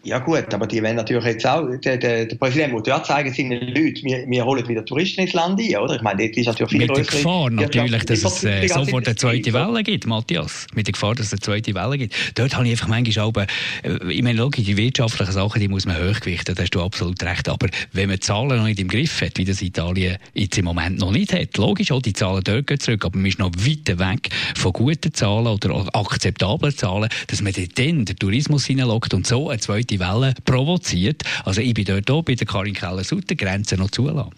Ja 0.03 0.19
gut, 0.19 0.53
aber 0.55 0.67
die 0.67 0.83
werden 0.83 0.97
natürlich 0.97 1.25
jetzt 1.25 1.47
auch, 1.47 1.69
der, 1.85 1.99
der, 1.99 2.25
der 2.25 2.37
Präsident 2.37 2.73
muss 2.73 2.87
ja 2.87 3.03
zeigen 3.03 3.35
seinen 3.35 3.61
Leuten, 3.75 4.03
wir, 4.03 4.25
wir 4.27 4.45
holen 4.47 4.67
wieder 4.67 4.83
Touristen 4.83 5.21
ins 5.21 5.35
Land 5.35 5.61
ein, 5.61 5.77
oder? 5.77 5.97
Ich 5.97 6.03
meine, 6.03 6.23
dort 6.23 6.37
ist 6.39 6.47
natürlich 6.47 6.71
viel 6.71 6.81
Mit 6.81 6.97
der 6.97 7.05
Gefahr 7.05 7.51
natürlich, 7.51 8.05
dass 8.05 8.25
es 8.25 8.45
äh, 8.45 8.67
sofort 8.67 9.07
eine 9.07 9.17
zweite 9.17 9.53
Welle 9.53 9.83
gibt, 9.83 10.07
Matthias. 10.07 10.67
Mit 10.75 10.87
der 10.87 10.93
Gefahr, 10.93 11.15
dass 11.15 11.27
es 11.27 11.33
eine 11.35 11.41
zweite 11.41 11.75
Welle 11.75 11.99
gibt. 11.99 12.15
Dort 12.35 12.57
habe 12.57 12.65
ich 12.65 12.73
einfach 12.73 12.89
manchmal 12.89 13.27
auch, 13.27 13.33
äh, 13.37 14.11
ich 14.11 14.23
meine, 14.23 14.39
logisch, 14.39 14.65
die 14.65 14.77
wirtschaftlichen 14.79 15.33
Sachen, 15.33 15.61
die 15.61 15.69
muss 15.69 15.85
man 15.85 15.97
hochgewichten, 15.97 16.55
da 16.55 16.63
hast 16.63 16.71
du 16.71 16.81
absolut 16.81 17.23
recht. 17.23 17.51
Aber 17.51 17.69
wenn 17.93 18.09
man 18.09 18.17
die 18.17 18.21
Zahlen 18.21 18.57
noch 18.57 18.65
nicht 18.65 18.81
im 18.81 18.89
Griff 18.89 19.21
hat, 19.21 19.37
wie 19.37 19.45
das 19.45 19.61
Italien 19.61 20.17
jetzt 20.33 20.57
im 20.57 20.65
Moment 20.65 20.99
noch 20.99 21.13
nicht 21.13 21.35
hat, 21.35 21.59
logisch, 21.59 21.93
auch 21.93 22.01
die 22.01 22.15
Zahlen 22.15 22.43
dort 22.43 22.67
gehen 22.67 22.81
zurück, 22.81 23.05
aber 23.05 23.19
man 23.19 23.27
ist 23.27 23.39
noch 23.39 23.51
weit 23.55 23.99
weg 23.99 24.31
von 24.57 24.73
guten 24.73 25.13
Zahlen 25.13 25.49
oder 25.49 25.95
akzeptablen 25.95 26.75
Zahlen, 26.75 27.11
dass 27.27 27.43
man 27.43 27.53
dann 27.53 28.07
den 28.07 28.17
Tourismus 28.17 28.65
hineinlockt 28.65 29.13
und 29.13 29.27
so 29.27 29.51
eine 29.51 29.61
zweite 29.61 29.90
zweite 29.91 29.99
Welle 29.99 30.35
provoziert. 30.45 31.23
Also 31.45 31.61
ich 31.61 31.75
bin 31.75 31.85
dort 31.85 32.11
auch 32.11 32.23
bei 32.23 32.35
der 32.35 32.47
Karin 32.47 32.75
Keller-Sutter, 32.75 33.35
Grenzen 33.35 33.79
noch 33.79 33.91
zulassen. 33.91 34.31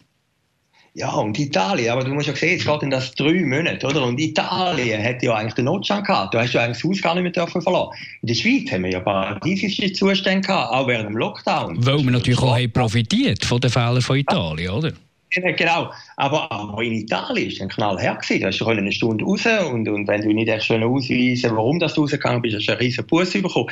Ja, 0.95 1.11
und 1.13 1.39
Italien, 1.39 1.91
aber 1.91 2.05
du 2.05 2.13
musst 2.13 2.27
ja 2.27 2.37
sehen, 2.37 2.59
es 2.59 2.67
geht 2.67 2.83
in 2.83 2.91
das 2.91 3.15
drei 3.15 3.33
Monate, 3.47 3.87
oder? 3.87 4.05
Und 4.05 4.21
Italien 4.21 5.03
hat 5.03 5.23
ja 5.23 5.35
eigentlich 5.35 5.55
den 5.55 5.65
Notstand 5.65 6.07
gehabt. 6.07 6.35
Du 6.35 6.39
hast 6.39 6.53
ja 6.53 6.65
eigentlich 6.65 6.83
das 6.83 6.91
Haus 6.91 7.01
gar 7.01 7.15
nicht 7.15 7.23
mehr 7.23 7.33
dürfen 7.33 7.63
verlassen. 7.63 7.93
In 8.21 8.29
der 8.29 8.35
Schweiz 8.35 8.71
haben 8.71 8.85
wir 8.85 8.91
ja 8.91 9.01
paradiesische 9.01 9.91
Zustände 9.95 10.47
gehabt, 10.47 10.71
auch 10.71 10.87
während 10.87 11.09
dem 11.09 11.17
Lockdown. 11.17 11.79
Weil 11.79 12.05
wir 12.05 12.11
natürlich 12.11 12.41
auch 12.41 12.55
haben 12.55 12.71
profitiert 12.71 13.43
von 13.43 13.59
den 13.59 13.71
Fehlern 13.71 14.03
von 14.03 14.19
Italien, 14.19 14.71
oder? 14.71 14.93
Genau, 15.35 15.91
aber, 16.19 16.53
aber 16.53 16.83
in 16.83 16.93
Italien 16.93 17.49
ist 17.49 17.63
ein 17.63 17.71
Knall 17.71 17.99
her. 17.99 18.19
Da 18.21 18.47
hast 18.49 18.61
du 18.61 18.67
eine 18.67 18.93
Stunde 18.93 19.25
raus 19.25 19.47
und, 19.73 19.89
und 19.89 20.07
wenn 20.07 20.21
du 20.21 20.29
nicht 20.31 20.49
echt 20.49 20.67
schön 20.67 20.83
ausweisen 20.83 21.57
warum 21.57 21.79
du 21.79 21.87
rausgegangen 21.87 22.43
bist, 22.43 22.57
hast 22.57 22.67
du 22.67 22.73
einen 22.73 22.81
riesen 22.81 23.07
Bus 23.07 23.33
bekommen. 23.33 23.71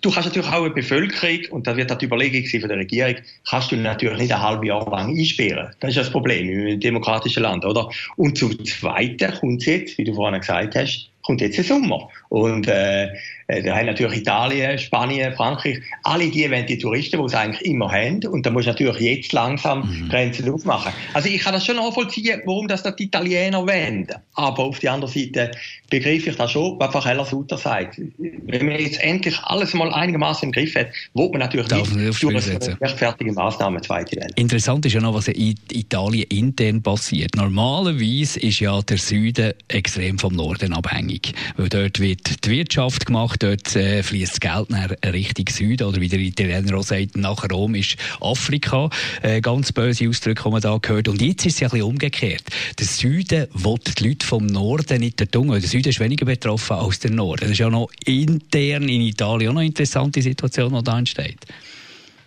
Du 0.00 0.10
kannst 0.10 0.28
natürlich 0.28 0.48
auch 0.48 0.64
eine 0.64 0.70
Bevölkerung, 0.70 1.40
und 1.50 1.66
da 1.66 1.76
wird 1.76 1.90
halt 1.90 2.00
die 2.00 2.06
Überlegung 2.06 2.48
von 2.60 2.68
der 2.68 2.78
Regierung, 2.78 3.16
kannst 3.48 3.72
du 3.72 3.76
natürlich 3.76 4.18
nicht 4.18 4.32
ein 4.32 4.40
halbes 4.40 4.66
Jahr 4.66 4.90
lang 4.90 5.10
einsperren. 5.10 5.74
Das 5.80 5.90
ist 5.90 5.98
das 5.98 6.10
Problem 6.10 6.48
im 6.48 6.80
demokratischen 6.80 7.42
Land, 7.42 7.64
oder? 7.64 7.90
Und 8.16 8.38
zum 8.38 8.64
Zweiten 8.64 9.34
kommt 9.34 9.60
es 9.60 9.66
jetzt, 9.66 9.98
wie 9.98 10.04
du 10.04 10.14
vorhin 10.14 10.40
gesagt 10.40 10.74
hast, 10.76 11.11
kommt 11.22 11.40
jetzt 11.40 11.56
der 11.56 11.64
Sommer. 11.64 12.08
Und 12.28 12.68
äh, 12.68 13.08
äh, 13.52 13.62
da 13.62 13.76
haben 13.76 13.86
natürlich 13.86 14.18
Italien, 14.20 14.78
Spanien, 14.78 15.32
Frankreich, 15.34 15.80
alle 16.04 16.30
die 16.30 16.50
wollen 16.50 16.66
die 16.66 16.78
Touristen, 16.78 17.18
die 17.18 17.26
es 17.26 17.34
eigentlich 17.34 17.62
immer 17.62 17.90
haben. 17.90 18.24
Und 18.26 18.46
da 18.46 18.50
muss 18.50 18.66
natürlich 18.66 19.00
jetzt 19.00 19.32
langsam 19.32 19.80
mhm. 19.80 20.08
Grenzen 20.08 20.50
aufmachen. 20.50 20.92
Also 21.12 21.28
ich 21.28 21.40
kann 21.40 21.52
das 21.52 21.66
schon 21.66 21.76
nachvollziehen, 21.76 22.40
warum 22.46 22.68
das 22.68 22.82
die 22.82 23.04
Italiener 23.04 23.66
wollen. 23.66 24.06
Aber 24.34 24.64
auf 24.64 24.78
der 24.78 24.92
anderen 24.92 25.12
Seite 25.12 25.50
begreife 25.90 26.30
ich 26.30 26.36
das 26.36 26.52
schon, 26.52 26.78
was 26.78 26.92
Frau 26.92 27.00
Keller-Sutter 27.00 27.58
sagt. 27.58 28.00
Wenn 28.18 28.66
man 28.66 28.80
jetzt 28.80 29.02
endlich 29.02 29.38
alles 29.44 29.74
mal 29.74 29.92
einigermaßen 29.92 30.46
im 30.46 30.52
Griff 30.52 30.74
hat, 30.74 30.88
wo 31.12 31.28
man 31.28 31.40
natürlich 31.40 31.68
Darf 31.68 31.94
nicht 31.94 32.22
durch 32.22 32.80
rechtfertige 32.80 33.32
Maßnahmen 33.32 33.82
zweite 33.82 34.16
Welle. 34.16 34.30
Interessant 34.36 34.86
ist 34.86 34.94
ja 34.94 35.00
noch, 35.00 35.14
was 35.14 35.28
in 35.28 35.54
Italien 35.70 36.24
intern 36.30 36.82
passiert. 36.82 37.36
Normalerweise 37.36 38.40
ist 38.40 38.60
ja 38.60 38.80
der 38.80 38.96
Süden 38.96 39.52
extrem 39.68 40.18
vom 40.18 40.34
Norden 40.34 40.72
abhängig, 40.72 41.11
weil 41.56 41.68
dort 41.68 42.00
wird 42.00 42.44
die 42.44 42.50
Wirtschaft 42.50 43.06
gemacht, 43.06 43.42
dort 43.42 43.74
äh, 43.76 44.02
fließt 44.02 44.32
das 44.32 44.40
Geld 44.40 44.70
nach 44.70 44.90
Richtung 45.12 45.46
Süden 45.48 45.86
oder 45.86 46.00
wie 46.00 46.08
der 46.08 46.20
Italiener 46.20 46.78
auch 46.78 46.84
sagt, 46.84 47.16
nach 47.16 47.48
Rom 47.50 47.74
ist 47.74 47.96
Afrika. 48.20 48.90
Äh, 49.22 49.40
ganz 49.40 49.72
böse 49.72 50.08
Ausdrücke, 50.08 50.42
die 50.44 50.50
man 50.50 50.60
da 50.60 50.78
gehört. 50.78 51.08
Und 51.08 51.20
jetzt 51.20 51.46
ist 51.46 51.54
es 51.54 51.60
ja 51.60 51.68
ein 51.68 51.72
bisschen 51.72 51.86
umgekehrt. 51.86 52.44
Der 52.78 52.86
Süden 52.86 53.46
will 53.52 53.78
die 53.98 54.08
Leute 54.08 54.26
vom 54.26 54.46
Norden 54.46 55.00
nicht 55.00 55.20
der. 55.20 55.26
Der 55.26 55.60
Süden 55.60 55.88
ist 55.88 56.00
weniger 56.00 56.26
betroffen 56.26 56.76
als 56.76 56.98
der 57.00 57.10
Norden. 57.10 57.42
Das 57.42 57.50
ist 57.50 57.58
ja 57.58 57.70
noch 57.70 57.90
intern 58.04 58.88
in 58.88 59.02
Italien 59.02 59.52
auch 59.52 59.54
noch 59.54 59.60
eine 59.60 59.68
interessante 59.68 60.22
Situation, 60.22 60.74
die 60.74 60.82
da 60.82 60.98
entsteht. 60.98 61.46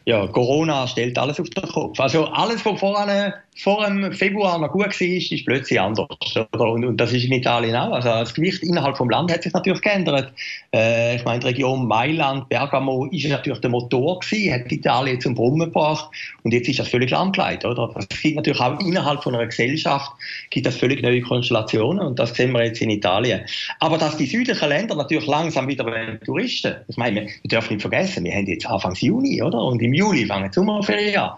Ja, 0.06 0.28
Corona 0.28 0.88
stellt 0.88 1.18
alles 1.18 1.40
auf 1.40 1.50
den 1.50 1.68
Kopf. 1.68 2.00
Also 2.00 2.26
alles, 2.26 2.64
was 2.64 2.80
vorne 2.80 3.34
vor 3.58 3.86
dem 3.88 4.12
Februar 4.12 4.60
noch 4.60 4.72
gut 4.72 5.00
war, 5.00 5.08
ist 5.08 5.46
plötzlich 5.46 5.80
anders. 5.80 6.08
Und, 6.52 6.86
und, 6.86 6.98
das 6.98 7.14
ist 7.14 7.24
in 7.24 7.32
Italien 7.32 7.76
auch. 7.76 7.94
Also 7.94 8.10
das 8.10 8.34
Gewicht 8.34 8.62
innerhalb 8.64 8.98
des 8.98 9.08
Landes 9.10 9.36
hat 9.36 9.44
sich 9.44 9.54
natürlich 9.54 9.82
geändert. 9.82 10.34
Äh, 10.74 11.16
ich 11.16 11.24
meine, 11.24 11.40
die 11.40 11.48
Region 11.48 11.88
Mailand, 11.88 12.50
Bergamo 12.50 13.06
ist 13.06 13.28
natürlich 13.28 13.62
der 13.62 13.70
Motor 13.70 14.20
gewesen, 14.20 14.54
hat 14.54 14.72
Italien 14.72 15.22
zum 15.22 15.36
Brummen 15.36 15.72
gebracht 15.72 16.10
und 16.44 16.54
jetzt 16.54 16.68
ist 16.68 16.80
das 16.80 16.90
völlig 16.90 17.12
lahmgelegt, 17.12 17.64
oder? 17.66 17.92
Das 17.96 18.22
gibt 18.22 18.36
natürlich 18.36 18.60
auch 18.60 18.80
innerhalb 18.80 19.24
von 19.24 19.34
einer 19.34 19.46
Gesellschaft 19.46 20.12
gibt 20.50 20.66
das 20.66 20.76
völlig 20.76 21.02
neue 21.02 21.22
Konstellationen 21.22 22.06
und 22.06 22.20
das 22.20 22.36
sehen 22.36 22.52
wir 22.52 22.64
jetzt 22.64 22.82
in 22.82 22.90
Italien. 22.90 23.42
Aber 23.80 23.98
dass 23.98 24.18
die 24.18 24.26
südlichen 24.26 24.68
Länder 24.68 24.96
natürlich 24.96 25.28
langsam 25.28 25.68
wieder 25.68 25.86
Touristen, 26.26 26.76
ich 26.90 26.98
meine, 26.98 27.28
wir 27.42 27.50
dürfen 27.50 27.74
nicht 27.76 27.82
vergessen, 27.82 28.26
wir 28.26 28.34
haben 28.34 28.48
jetzt 28.48 28.68
Anfang 28.68 28.94
Juni, 28.96 29.42
oder? 29.42 29.60
Und 29.60 29.82
im 29.82 29.95
Juli 29.96 30.26
fangen 30.26 30.50
die 30.50 30.54
Sommerferien 30.54 31.18
an. 31.18 31.32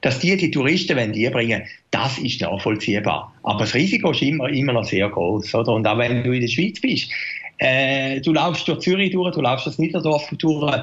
Dass 0.00 0.18
die 0.18 0.36
die 0.36 0.50
Touristen, 0.50 0.96
wenn 0.96 1.12
die 1.12 1.28
bringen, 1.30 1.62
das 1.90 2.18
ist 2.18 2.40
nachvollziehbar. 2.40 3.32
Aber 3.42 3.60
das 3.60 3.74
Risiko 3.74 4.12
ist 4.12 4.22
immer, 4.22 4.48
immer 4.48 4.72
noch 4.72 4.84
sehr 4.84 5.08
groß. 5.08 5.54
Oder? 5.54 5.72
Und 5.72 5.86
auch 5.86 5.98
wenn 5.98 6.22
du 6.22 6.32
in 6.32 6.40
der 6.40 6.48
Schweiz 6.48 6.80
bist, 6.80 7.10
äh, 7.58 8.20
du 8.20 8.32
laufst 8.32 8.66
durch 8.68 8.80
Zürich 8.80 9.12
durch, 9.12 9.34
du 9.34 9.40
laufst 9.40 9.66
das 9.66 9.78
Niederdorf 9.78 10.28
durch, 10.38 10.82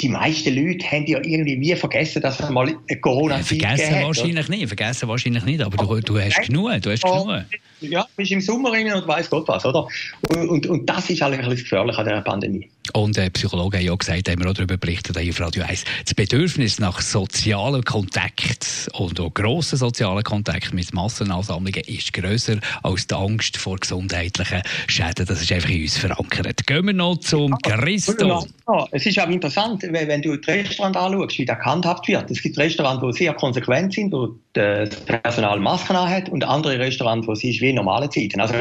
die 0.00 0.08
meisten 0.08 0.54
Leute 0.54 0.84
haben 0.90 1.06
ja 1.06 1.18
irgendwie 1.18 1.60
wie 1.60 1.74
vergessen, 1.76 2.20
dass 2.20 2.40
es 2.40 2.50
mal 2.50 2.74
Corona 3.00 3.36
ja, 3.36 3.42
Vergessen 3.42 4.02
wahrscheinlich 4.02 4.48
nicht, 4.48 4.66
vergessen 4.66 5.08
wahrscheinlich 5.08 5.44
nicht, 5.44 5.62
aber 5.62 5.76
du, 5.76 6.00
du 6.00 6.20
hast 6.20 6.42
genug, 6.42 6.82
du 6.82 6.90
hast 6.90 7.02
genug. 7.02 7.44
Ja, 7.80 8.06
bist 8.16 8.32
im 8.32 8.40
Sommer 8.40 8.72
rein 8.72 8.92
und 8.92 9.06
weiss 9.06 9.30
Gott 9.30 9.46
was, 9.46 9.64
oder? 9.64 9.86
Und, 10.30 10.48
und, 10.48 10.66
und 10.66 10.88
das 10.88 11.10
ist 11.10 11.22
eigentlich 11.22 11.46
das 11.46 11.60
Gefährliche 11.60 11.98
an 11.98 12.06
dieser 12.06 12.22
Pandemie. 12.22 12.68
Und 12.92 13.16
äh, 13.16 13.30
Psychologen 13.30 13.78
haben 13.78 13.86
ja 13.86 13.94
gesagt, 13.94 14.28
haben 14.28 14.42
wir 14.42 14.50
auch 14.50 14.54
darüber 14.54 14.76
berichtet, 14.76 15.16
auf 15.16 15.40
Radio 15.40 15.64
1, 15.64 15.84
das 16.04 16.14
Bedürfnis 16.14 16.78
nach 16.78 17.00
sozialen 17.00 17.82
Kontakt 17.82 18.90
und 18.92 19.18
auch 19.18 19.32
grossen 19.32 19.78
sozialen 19.78 20.22
Kontakt 20.22 20.74
mit 20.74 20.92
Massenansammlungen 20.92 21.82
ist 21.86 22.12
grösser 22.12 22.58
als 22.82 23.06
die 23.06 23.14
Angst 23.14 23.56
vor 23.56 23.78
gesundheitlichen 23.78 24.62
Schäden. 24.86 25.26
Das 25.26 25.40
ist 25.40 25.50
einfach 25.50 25.70
in 25.70 25.82
uns 25.82 25.96
verankert. 25.96 26.66
Gehen 26.66 26.86
wir 26.86 26.92
noch 26.92 27.16
zum 27.18 27.56
Christo. 27.58 28.46
Ja, 28.66 28.86
es 28.92 29.06
ist 29.06 29.18
auch 29.18 29.28
interessant, 29.28 29.82
wenn 29.82 30.22
du 30.22 30.36
das 30.36 30.54
Restaurant 30.54 30.96
anschaust, 30.96 31.38
wie 31.38 31.44
das 31.44 31.58
gehandhabt 31.58 32.06
wird. 32.08 32.30
Es 32.30 32.42
gibt 32.42 32.56
Restaurants, 32.58 33.04
die 33.04 33.24
sehr 33.24 33.34
konsequent 33.34 33.94
sind, 33.94 34.12
wo 34.12 34.36
das 34.52 34.90
Personal 35.00 35.58
Masken 35.58 35.96
hat 35.96 36.28
und 36.28 36.44
andere 36.44 36.78
Restaurants, 36.78 37.26
wo 37.26 37.32
es 37.32 37.44
ist 37.44 37.60
wie 37.60 37.72
normale 37.72 38.08
Zeiten. 38.08 38.40
Also 38.40 38.54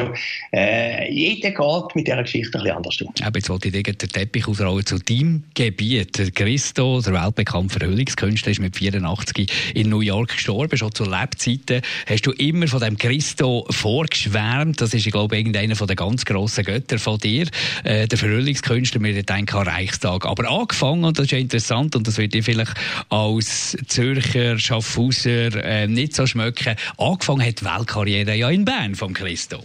äh, 0.51 1.12
jeder 1.12 1.51
geht 1.51 1.96
mit 1.96 2.08
dieser 2.08 2.24
Geschichte 2.24 2.58
ein 2.58 2.63
bisschen 2.63 2.77
anders 2.77 3.01
um. 3.01 3.13
Aber 3.24 3.38
jetzt 3.38 3.50
wollte 3.50 3.68
ich 3.68 3.74
den 4.13 4.22
Teppich 4.22 4.48
ausrollen 4.48 4.86
zu 4.86 5.00
deinem 5.00 5.43
Gebiet. 5.53 6.17
Der 6.17 6.32
Christo, 6.32 7.01
der 7.01 7.13
weltbekannte 7.13 7.79
Verhüllungskünstler, 7.79 8.51
ist 8.51 8.60
mit 8.60 8.77
84 8.77 9.51
in 9.74 9.89
New 9.89 10.01
York 10.01 10.29
gestorben. 10.29 10.77
Schon 10.77 10.93
zu 10.93 11.03
Lebzeiten 11.03 11.82
hast 12.08 12.25
du 12.25 12.32
immer 12.32 12.67
von 12.67 12.79
dem 12.79 12.98
Christo 12.98 13.65
vorgeschwärmt. 13.70 14.79
Das 14.82 14.93
ist, 14.93 15.05
ich 15.05 15.12
glaube, 15.12 15.38
irgendeiner 15.38 15.75
der 15.75 15.96
ganz 15.96 16.25
grossen 16.25 16.63
Götter 16.63 17.00
von 17.00 17.17
dir. 17.17 17.48
Äh, 17.84 18.08
der 18.08 18.17
Verhüllungskünstler, 18.17 19.01
wir 19.01 19.24
denken 19.24 19.55
an 19.55 19.67
Reichstag. 19.67 20.25
Aber 20.25 20.50
angefangen, 20.50 21.03
und 21.03 21.17
das 21.17 21.25
ist 21.25 21.32
ja 21.32 21.38
interessant, 21.38 21.96
und 21.96 22.08
das 22.08 22.17
wird 22.17 22.34
dir 22.34 22.43
vielleicht 22.43 22.74
als 23.10 23.77
Zürcher, 23.88 24.58
Schaffhauser 24.58 25.63
äh, 25.63 25.88
nicht 25.88 26.15
so 26.15 26.25
schmecken, 26.25 26.75
angefangen 26.98 27.46
hat 27.46 27.62
die 27.62 27.65
Weltkarriere 27.65 28.36
ja 28.36 28.50
in 28.50 28.65
Bern 28.65 28.96
vom 28.96 29.13
Christo. 29.13 29.63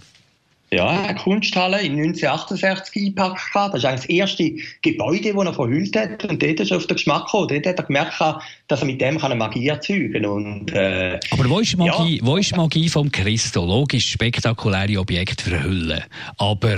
Ja, 0.70 0.88
eine 0.88 1.18
Kunsthalle 1.18 1.80
in 1.80 1.92
1968 1.92 2.96
eingepackt. 2.96 3.40
Das 3.54 3.74
ist 3.74 3.84
eigentlich 3.86 4.00
das 4.00 4.10
erste 4.10 4.52
Gebäude, 4.82 5.32
das 5.32 5.44
er 5.46 5.54
verhüllt 5.54 5.96
hat. 5.96 6.24
Und 6.24 6.42
dort 6.42 6.60
ist 6.60 6.70
er 6.70 6.76
auf 6.76 6.86
den 6.86 6.96
Geschmack 6.96 7.24
gekommen. 7.24 7.48
Dort 7.48 7.66
hat 7.66 7.78
er 7.78 7.84
gemerkt, 7.84 8.20
dass 8.68 8.80
er 8.80 8.86
mit 8.86 9.00
dem 9.00 9.22
eine 9.22 9.34
Magie 9.34 9.68
erzeugen 9.68 10.22
kann. 10.22 10.68
äh, 10.74 11.18
Aber 11.30 11.48
wo 11.48 11.60
ist 11.60 11.72
die 11.72 11.76
Magie, 11.76 12.18
ja. 12.18 12.26
wo 12.26 12.36
ist 12.36 12.54
Magie 12.54 12.88
vom 12.88 13.10
Christo? 13.10 13.64
Logisch, 13.64 14.10
spektakuläre 14.10 14.98
Objekte 14.98 15.42
verhüllen. 15.42 16.02
Aber, 16.36 16.76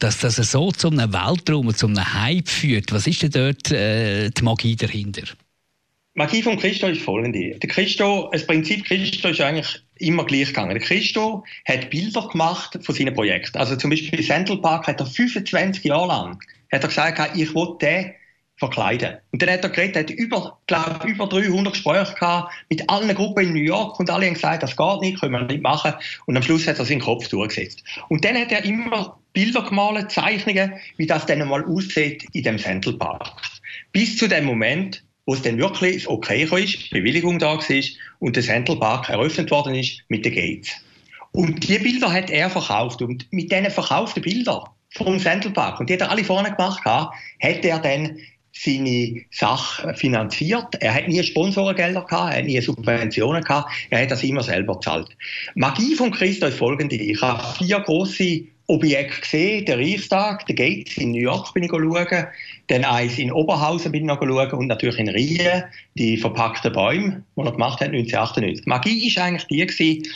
dass 0.00 0.18
das 0.18 0.36
so 0.36 0.72
zu 0.72 0.90
einem 0.90 1.12
Weltraum, 1.12 1.72
zu 1.74 1.86
einem 1.86 2.14
Hype 2.14 2.48
führt, 2.48 2.92
was 2.92 3.06
ist 3.06 3.22
denn 3.22 3.30
dort 3.30 3.70
äh, 3.70 4.30
die 4.30 4.42
Magie 4.42 4.74
dahinter? 4.74 5.22
Magie 6.14 6.42
vom 6.42 6.58
Christo 6.58 6.88
ist 6.88 7.02
folgende. 7.02 7.56
Der 7.60 7.70
Christo, 7.70 8.28
das 8.32 8.44
Prinzip 8.44 8.84
Christo 8.84 9.28
ist 9.28 9.40
eigentlich 9.40 9.80
immer 10.00 10.24
gleich 10.24 10.48
gegangen. 10.48 10.78
Christo 10.78 11.44
hat 11.66 11.90
Bilder 11.90 12.28
gemacht 12.28 12.78
von 12.82 12.94
seinen 12.94 13.14
Projekten. 13.14 13.58
Also 13.58 13.76
zum 13.76 13.90
Beispiel 13.90 14.24
Central 14.24 14.58
Park 14.58 14.86
hat 14.86 15.00
er 15.00 15.06
25 15.06 15.84
Jahre 15.84 16.08
lang 16.08 16.38
hat 16.72 16.82
er 16.82 16.88
gesagt, 16.88 17.36
ich 17.36 17.54
will 17.54 17.76
den 17.80 18.14
verkleiden. 18.56 19.16
Und 19.32 19.40
dann 19.40 19.50
hat 19.50 19.64
er 19.64 19.70
geredet, 19.70 19.96
hat 19.96 20.10
über, 20.10 20.58
glaube 20.66 21.08
über 21.08 21.26
300 21.26 21.72
Gespräche 21.72 22.14
gehabt 22.14 22.52
mit 22.68 22.88
allen 22.90 23.14
Gruppen 23.14 23.46
in 23.46 23.52
New 23.54 23.60
York 23.60 23.98
und 23.98 24.10
alle 24.10 24.26
haben 24.26 24.34
gesagt, 24.34 24.62
das 24.62 24.76
geht 24.76 25.00
nicht, 25.00 25.20
können 25.20 25.32
wir 25.32 25.42
nicht 25.44 25.62
machen. 25.62 25.94
Und 26.26 26.36
am 26.36 26.42
Schluss 26.42 26.66
hat 26.68 26.78
er 26.78 26.84
seinen 26.84 27.00
Kopf 27.00 27.28
durchgesetzt. 27.28 27.82
Und 28.08 28.24
dann 28.24 28.36
hat 28.36 28.52
er 28.52 28.64
immer 28.64 29.18
Bilder 29.32 29.62
gemalt, 29.62 30.10
Zeichnungen, 30.10 30.74
wie 30.98 31.06
das 31.06 31.24
dann 31.24 31.46
mal 31.48 31.64
aussieht 31.64 32.26
in 32.32 32.42
dem 32.42 32.58
Central 32.58 32.94
Park. 32.94 33.32
Bis 33.92 34.18
zu 34.18 34.28
dem 34.28 34.44
Moment, 34.44 35.02
wo 35.30 35.34
es 35.34 35.42
dann 35.42 35.58
wirklich 35.58 36.08
okay 36.08 36.42
ist, 36.42 36.90
Bewilligung 36.90 37.38
da 37.38 37.56
war 37.56 37.84
und 38.18 38.34
der 38.34 38.42
Central 38.42 38.80
Park 38.80 39.08
eröffnet 39.10 39.48
worden 39.52 39.76
ist 39.76 40.02
mit 40.08 40.24
den 40.24 40.34
Gates. 40.34 40.72
Und 41.30 41.68
die 41.68 41.78
Bilder 41.78 42.12
hat 42.12 42.30
er 42.30 42.50
verkauft 42.50 43.00
und 43.00 43.32
mit 43.32 43.52
diesen 43.52 43.70
verkauften 43.70 44.24
Bildern 44.24 44.64
vom 44.88 45.20
Central 45.20 45.52
Park 45.52 45.78
und 45.78 45.88
die 45.88 45.92
hat 45.92 46.00
er 46.00 46.10
alle 46.10 46.24
vorne 46.24 46.50
gemacht, 46.50 46.84
hat 46.84 47.14
er 47.40 47.78
dann 47.78 48.18
seine 48.52 49.22
Sache 49.30 49.94
finanziert. 49.94 50.74
Er 50.80 50.94
hat 50.94 51.06
nie 51.06 51.22
Sponsorengelder 51.22 52.02
gehabt, 52.02 52.32
er 52.32 52.38
hat 52.40 52.46
nie 52.46 52.60
Subventionen 52.60 53.44
gehabt, 53.44 53.70
er 53.90 54.02
hat 54.02 54.10
das 54.10 54.24
immer 54.24 54.42
selber 54.42 54.74
gezahlt. 54.74 55.16
Magie 55.54 55.94
von 55.94 56.10
Christo 56.10 56.46
ist 56.46 56.58
folgende. 56.58 56.96
Ich 56.96 57.22
habe 57.22 57.56
vier 57.56 57.78
große 57.78 58.46
Objekte 58.70 59.20
gesehen, 59.20 59.64
der 59.66 59.78
Reichstag, 59.78 60.46
der 60.46 60.54
Gates 60.54 60.96
in 60.96 61.10
New 61.10 61.20
York 61.20 61.52
bin 61.52 61.64
ich 61.64 61.70
schauen, 61.70 62.26
dann 62.68 62.84
eins 62.84 63.18
in 63.18 63.32
Oberhausen 63.32 63.92
bin 63.92 64.02
ich 64.02 64.06
noch 64.06 64.20
schauen 64.20 64.52
und 64.52 64.66
natürlich 64.68 64.98
in 64.98 65.08
Rien, 65.08 65.64
die 65.96 66.16
verpackten 66.16 66.72
Bäume, 66.72 67.22
die 67.36 67.40
er 67.42 67.52
gemacht 67.52 67.80
hat 67.80 67.88
1998. 67.88 68.64
Die 68.64 68.68
Magie 68.68 69.16
war 69.16 69.24
eigentlich 69.24 69.46
die 69.46 69.66
gewesen, 69.66 70.08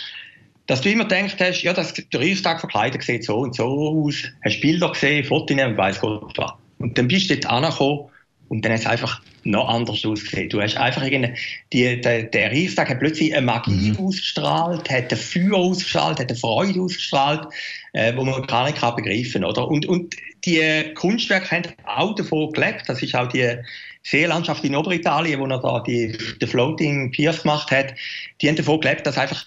dass 0.67 0.81
du 0.81 0.91
immer 0.91 1.05
denkst 1.05 1.37
hast, 1.41 1.63
ja, 1.63 1.73
das, 1.73 1.93
der 1.95 2.21
Reichstag 2.21 2.61
verkleidet 2.61 3.03
sieht 3.03 3.25
so 3.25 3.39
und 3.39 3.55
so 3.55 3.65
aus, 3.65 4.25
hast 4.45 4.61
Bilder 4.61 4.91
gesehen, 4.91 5.25
Fotos 5.25 5.57
und 5.59 5.77
weiss 5.77 6.01
Gott 6.01 6.33
was. 6.37 6.53
Und 6.79 6.97
dann 6.97 7.09
bist 7.09 7.31
du 7.31 7.37
dort 7.37 7.53
angekommen 7.53 8.09
und 8.49 8.65
dann 8.65 8.73
hat 8.73 8.81
es 8.81 8.87
einfach 8.87 9.21
noch 9.45 9.69
anders 9.69 10.05
ausgesehen. 10.05 10.49
Du 10.49 10.61
hast 10.61 10.77
einfach 10.77 11.03
irgendwie, 11.03 11.35
die, 11.73 12.01
der, 12.01 12.25
der 12.25 12.51
Reichstag 12.51 12.89
hat 12.89 13.01
plötzlich 13.01 13.35
eine 13.35 13.47
Magie 13.47 13.93
mhm. 13.93 13.99
ausgestrahlt, 13.99 14.91
hat 14.91 15.13
ein 15.13 15.19
Feuer 15.19 15.57
ausgestrahlt, 15.57 16.21
hat 16.21 16.31
eine 16.31 16.39
Freude 16.39 16.81
ausgestrahlt, 16.81 17.49
äh, 17.93 18.15
wo 18.17 18.25
man 18.25 18.47
gar 18.47 18.65
nicht 18.65 18.79
kann 18.79 18.97
begreifen 18.97 19.45
oder? 19.45 19.69
Und, 19.69 19.87
und 19.87 20.17
die 20.45 20.93
Kunstwerke 20.95 21.51
haben 21.51 21.65
auch 21.85 22.15
davon 22.15 22.53
gelebt. 22.53 22.83
Das 22.87 23.03
ist 23.03 23.15
auch 23.15 23.29
die 23.29 23.57
Seelandschaft 24.03 24.65
in 24.65 24.77
Oberitalien, 24.77 25.41
wo 25.41 25.47
er 25.47 25.61
da 25.61 25.81
die, 25.81 26.17
die 26.41 26.47
Floating 26.47 27.11
Piers 27.11 27.43
gemacht 27.43 27.71
hat. 27.71 27.95
Die 28.41 28.49
haben 28.49 28.57
davon 28.57 28.81
gelebt, 28.81 29.07
dass 29.07 29.17
einfach 29.17 29.47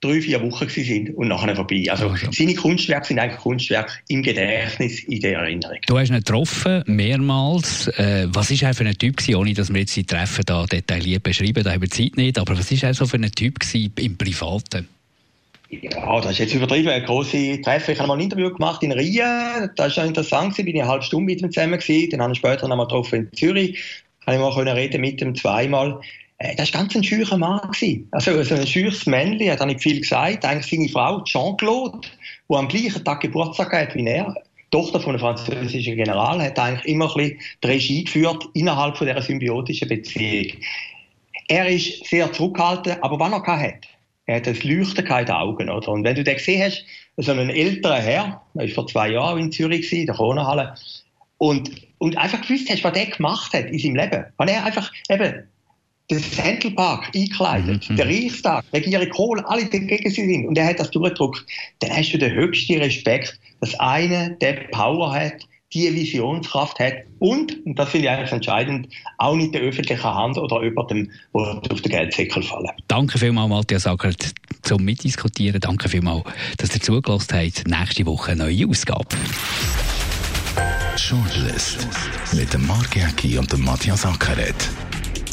drei, 0.00 0.20
vier 0.20 0.40
Wochen 0.42 0.68
sind 0.68 1.16
und 1.16 1.28
nachher 1.28 1.56
vorbei. 1.56 1.84
Also 1.88 2.06
okay. 2.06 2.28
seine 2.30 2.54
Kunstwerke 2.54 3.06
sind 3.06 3.18
eigentlich 3.18 3.40
Kunstwerke 3.40 3.92
im 4.08 4.22
Gedächtnis, 4.22 5.02
in 5.04 5.20
der 5.20 5.38
Erinnerung. 5.38 5.78
Du 5.86 5.98
hast 5.98 6.10
ihn 6.10 6.16
getroffen, 6.16 6.84
mehrmals. 6.86 7.88
Äh, 7.88 8.28
was 8.28 8.50
ist 8.50 8.62
er 8.62 8.74
für 8.74 8.84
ein 8.84 8.96
Typ 8.96 9.16
gewesen, 9.16 9.36
ohne 9.36 9.54
dass 9.54 9.72
wir 9.72 9.80
jetzt 9.80 9.96
die 9.96 10.04
Treffen 10.04 10.44
da 10.46 10.66
detailliert 10.66 11.24
beschreiben, 11.24 11.64
da 11.64 11.72
haben 11.72 11.80
wir 11.80 11.90
Zeit 11.90 12.16
nicht, 12.16 12.38
aber 12.38 12.56
was 12.56 12.70
ist 12.70 12.82
er 12.84 12.94
so 12.94 13.06
für 13.06 13.16
ein 13.16 13.30
Typ 13.32 13.58
gewesen 13.58 13.92
im 13.96 14.16
Privaten? 14.16 14.88
Ja, 15.70 16.20
das 16.20 16.32
ist 16.32 16.38
jetzt 16.38 16.54
übertrieben. 16.54 16.88
Ein 16.88 17.04
grosses 17.04 17.60
Treffen. 17.60 17.92
Ich 17.92 17.98
habe 17.98 18.08
mal 18.08 18.14
ein 18.14 18.20
Interview 18.20 18.50
gemacht 18.50 18.82
in 18.82 18.92
Rio. 18.92 19.22
Das 19.76 19.96
war 19.98 20.06
interessant. 20.06 20.58
Ich 20.58 20.64
bin 20.64 20.78
eine 20.80 20.88
halbe 20.88 21.04
Stunde 21.04 21.26
mit 21.26 21.42
ihm 21.42 21.52
zusammen. 21.52 21.78
Gewesen. 21.78 22.10
Dann 22.10 22.22
habe 22.22 22.32
ich 22.32 22.38
später 22.38 22.66
noch 22.68 22.76
mal 22.76 22.84
getroffen 22.84 23.28
in 23.30 23.32
Zürich. 23.36 23.78
Habe 24.26 24.36
ich 24.36 24.40
mal 24.40 24.68
reden 24.70 25.00
mit 25.02 25.20
ihm 25.20 25.34
zweimal. 25.34 26.00
Äh, 26.38 26.54
das 26.56 26.72
war 26.72 26.80
ganz 26.80 26.96
ein 26.96 27.04
scheuer 27.04 27.36
Mann. 27.36 27.60
Gewesen. 27.60 28.08
Also, 28.12 28.32
also 28.32 28.54
ein 28.54 28.66
scheues 28.66 29.06
Männchen. 29.06 29.48
Er 29.48 29.58
hat 29.58 29.66
nicht 29.66 29.82
viel 29.82 30.00
gesagt. 30.00 30.44
Eigentlich 30.44 30.70
seine 30.70 30.88
Frau, 30.88 31.22
Jean-Claude, 31.24 32.00
die 32.48 32.54
am 32.54 32.68
gleichen 32.68 33.04
Tag 33.04 33.20
Geburtstag 33.20 33.72
hat 33.72 33.94
wie 33.94 34.06
er, 34.06 34.34
Tochter 34.70 35.00
von 35.00 35.10
einem 35.10 35.20
französischen 35.20 35.96
General, 35.96 36.42
hat 36.42 36.58
eigentlich 36.58 36.84
immer 36.86 37.06
ein 37.06 37.14
bisschen 37.14 37.40
die 37.62 37.66
Regie 37.66 38.04
geführt 38.04 38.44
innerhalb 38.54 38.96
von 38.96 39.06
dieser 39.06 39.22
symbiotischen 39.22 39.88
Beziehung. 39.88 40.58
Er 41.48 41.68
ist 41.68 42.04
sehr 42.04 42.30
zurückgehalten, 42.32 42.96
aber 43.00 43.18
was 43.18 43.32
er 43.32 43.60
hat, 43.60 43.88
er 44.26 44.36
hat 44.36 44.46
ein 44.46 44.54
Leuchten 44.62 45.06
in 45.06 45.24
den 45.24 45.30
Augen. 45.30 45.70
Oder? 45.70 45.88
Und 45.88 46.04
wenn 46.04 46.14
du 46.14 46.22
den 46.22 46.36
gesehen 46.36 46.62
hast, 46.62 46.84
so 47.16 47.32
einen 47.32 47.48
älteren 47.48 48.02
Herr, 48.02 48.42
der 48.54 48.66
war 48.66 48.74
vor 48.74 48.86
zwei 48.86 49.10
Jahren 49.10 49.40
in 49.40 49.50
Zürich, 49.52 49.90
in 49.90 50.04
der 50.04 50.14
Kronenhalle, 50.14 50.74
und, 51.38 51.70
und 51.96 52.18
einfach 52.18 52.42
gewusst 52.42 52.68
hast, 52.68 52.84
was 52.84 52.92
der 52.92 53.06
gemacht 53.06 53.54
hat 53.54 53.66
in 53.66 53.78
seinem 53.78 53.96
Leben. 53.96 54.26
Wenn 54.36 54.48
er 54.48 54.66
einfach 54.66 54.92
eben 55.08 55.48
den 56.10 56.22
Central 56.22 56.72
Park 56.72 57.10
einkleidet, 57.14 57.88
mhm. 57.88 57.96
der 57.96 58.06
Reichstag, 58.06 58.64
Regierung 58.72 59.08
Kohl, 59.10 59.40
alle 59.40 59.66
dagegen 59.66 60.10
sind 60.10 60.46
und 60.46 60.56
er 60.56 60.66
hat 60.66 60.80
das 60.80 60.90
durchgedruckt, 60.90 61.44
dann 61.80 61.90
hast 61.90 62.12
du 62.12 62.18
den 62.18 62.32
höchsten 62.32 62.78
Respekt, 62.78 63.38
dass 63.60 63.78
einer 63.78 64.30
der 64.30 64.54
Power 64.70 65.12
hat, 65.12 65.34
die 65.74 65.94
Visionskraft 65.94 66.78
hat 66.78 66.94
und, 67.18 67.64
und 67.66 67.78
das 67.78 67.90
finde 67.90 68.06
ich 68.06 68.10
eigentlich 68.10 68.32
entscheidend, 68.32 68.88
auch 69.18 69.36
nicht 69.36 69.52
der 69.52 69.60
öffentlichen 69.60 70.02
Hand 70.02 70.38
oder 70.38 70.62
jemandem, 70.62 71.10
der 71.34 71.60
auf 71.70 71.82
den 71.82 71.92
Geldsäckel 71.92 72.42
fallen. 72.42 72.70
Danke 72.88 73.18
vielmals, 73.18 73.50
Matthias 73.50 73.82
Sackert, 73.82 74.32
zum 74.62 74.82
Mitdiskutieren. 74.84 75.60
Danke 75.60 75.90
vielmals, 75.90 76.24
dass 76.56 76.74
ihr 76.74 76.80
zugelassen 76.80 77.34
habt. 77.34 77.68
Nächste 77.68 78.06
Woche 78.06 78.32
eine 78.32 78.44
neue 78.44 78.66
Ausgabe. 78.66 79.04
Shortlist 80.96 81.86
mit 82.32 82.52
dem 82.52 82.66
Mark 82.66 82.96
Jäcki 82.96 83.36
und 83.36 83.52
dem 83.52 83.62
Matthias 83.62 84.06
Ackeret. 84.06 84.56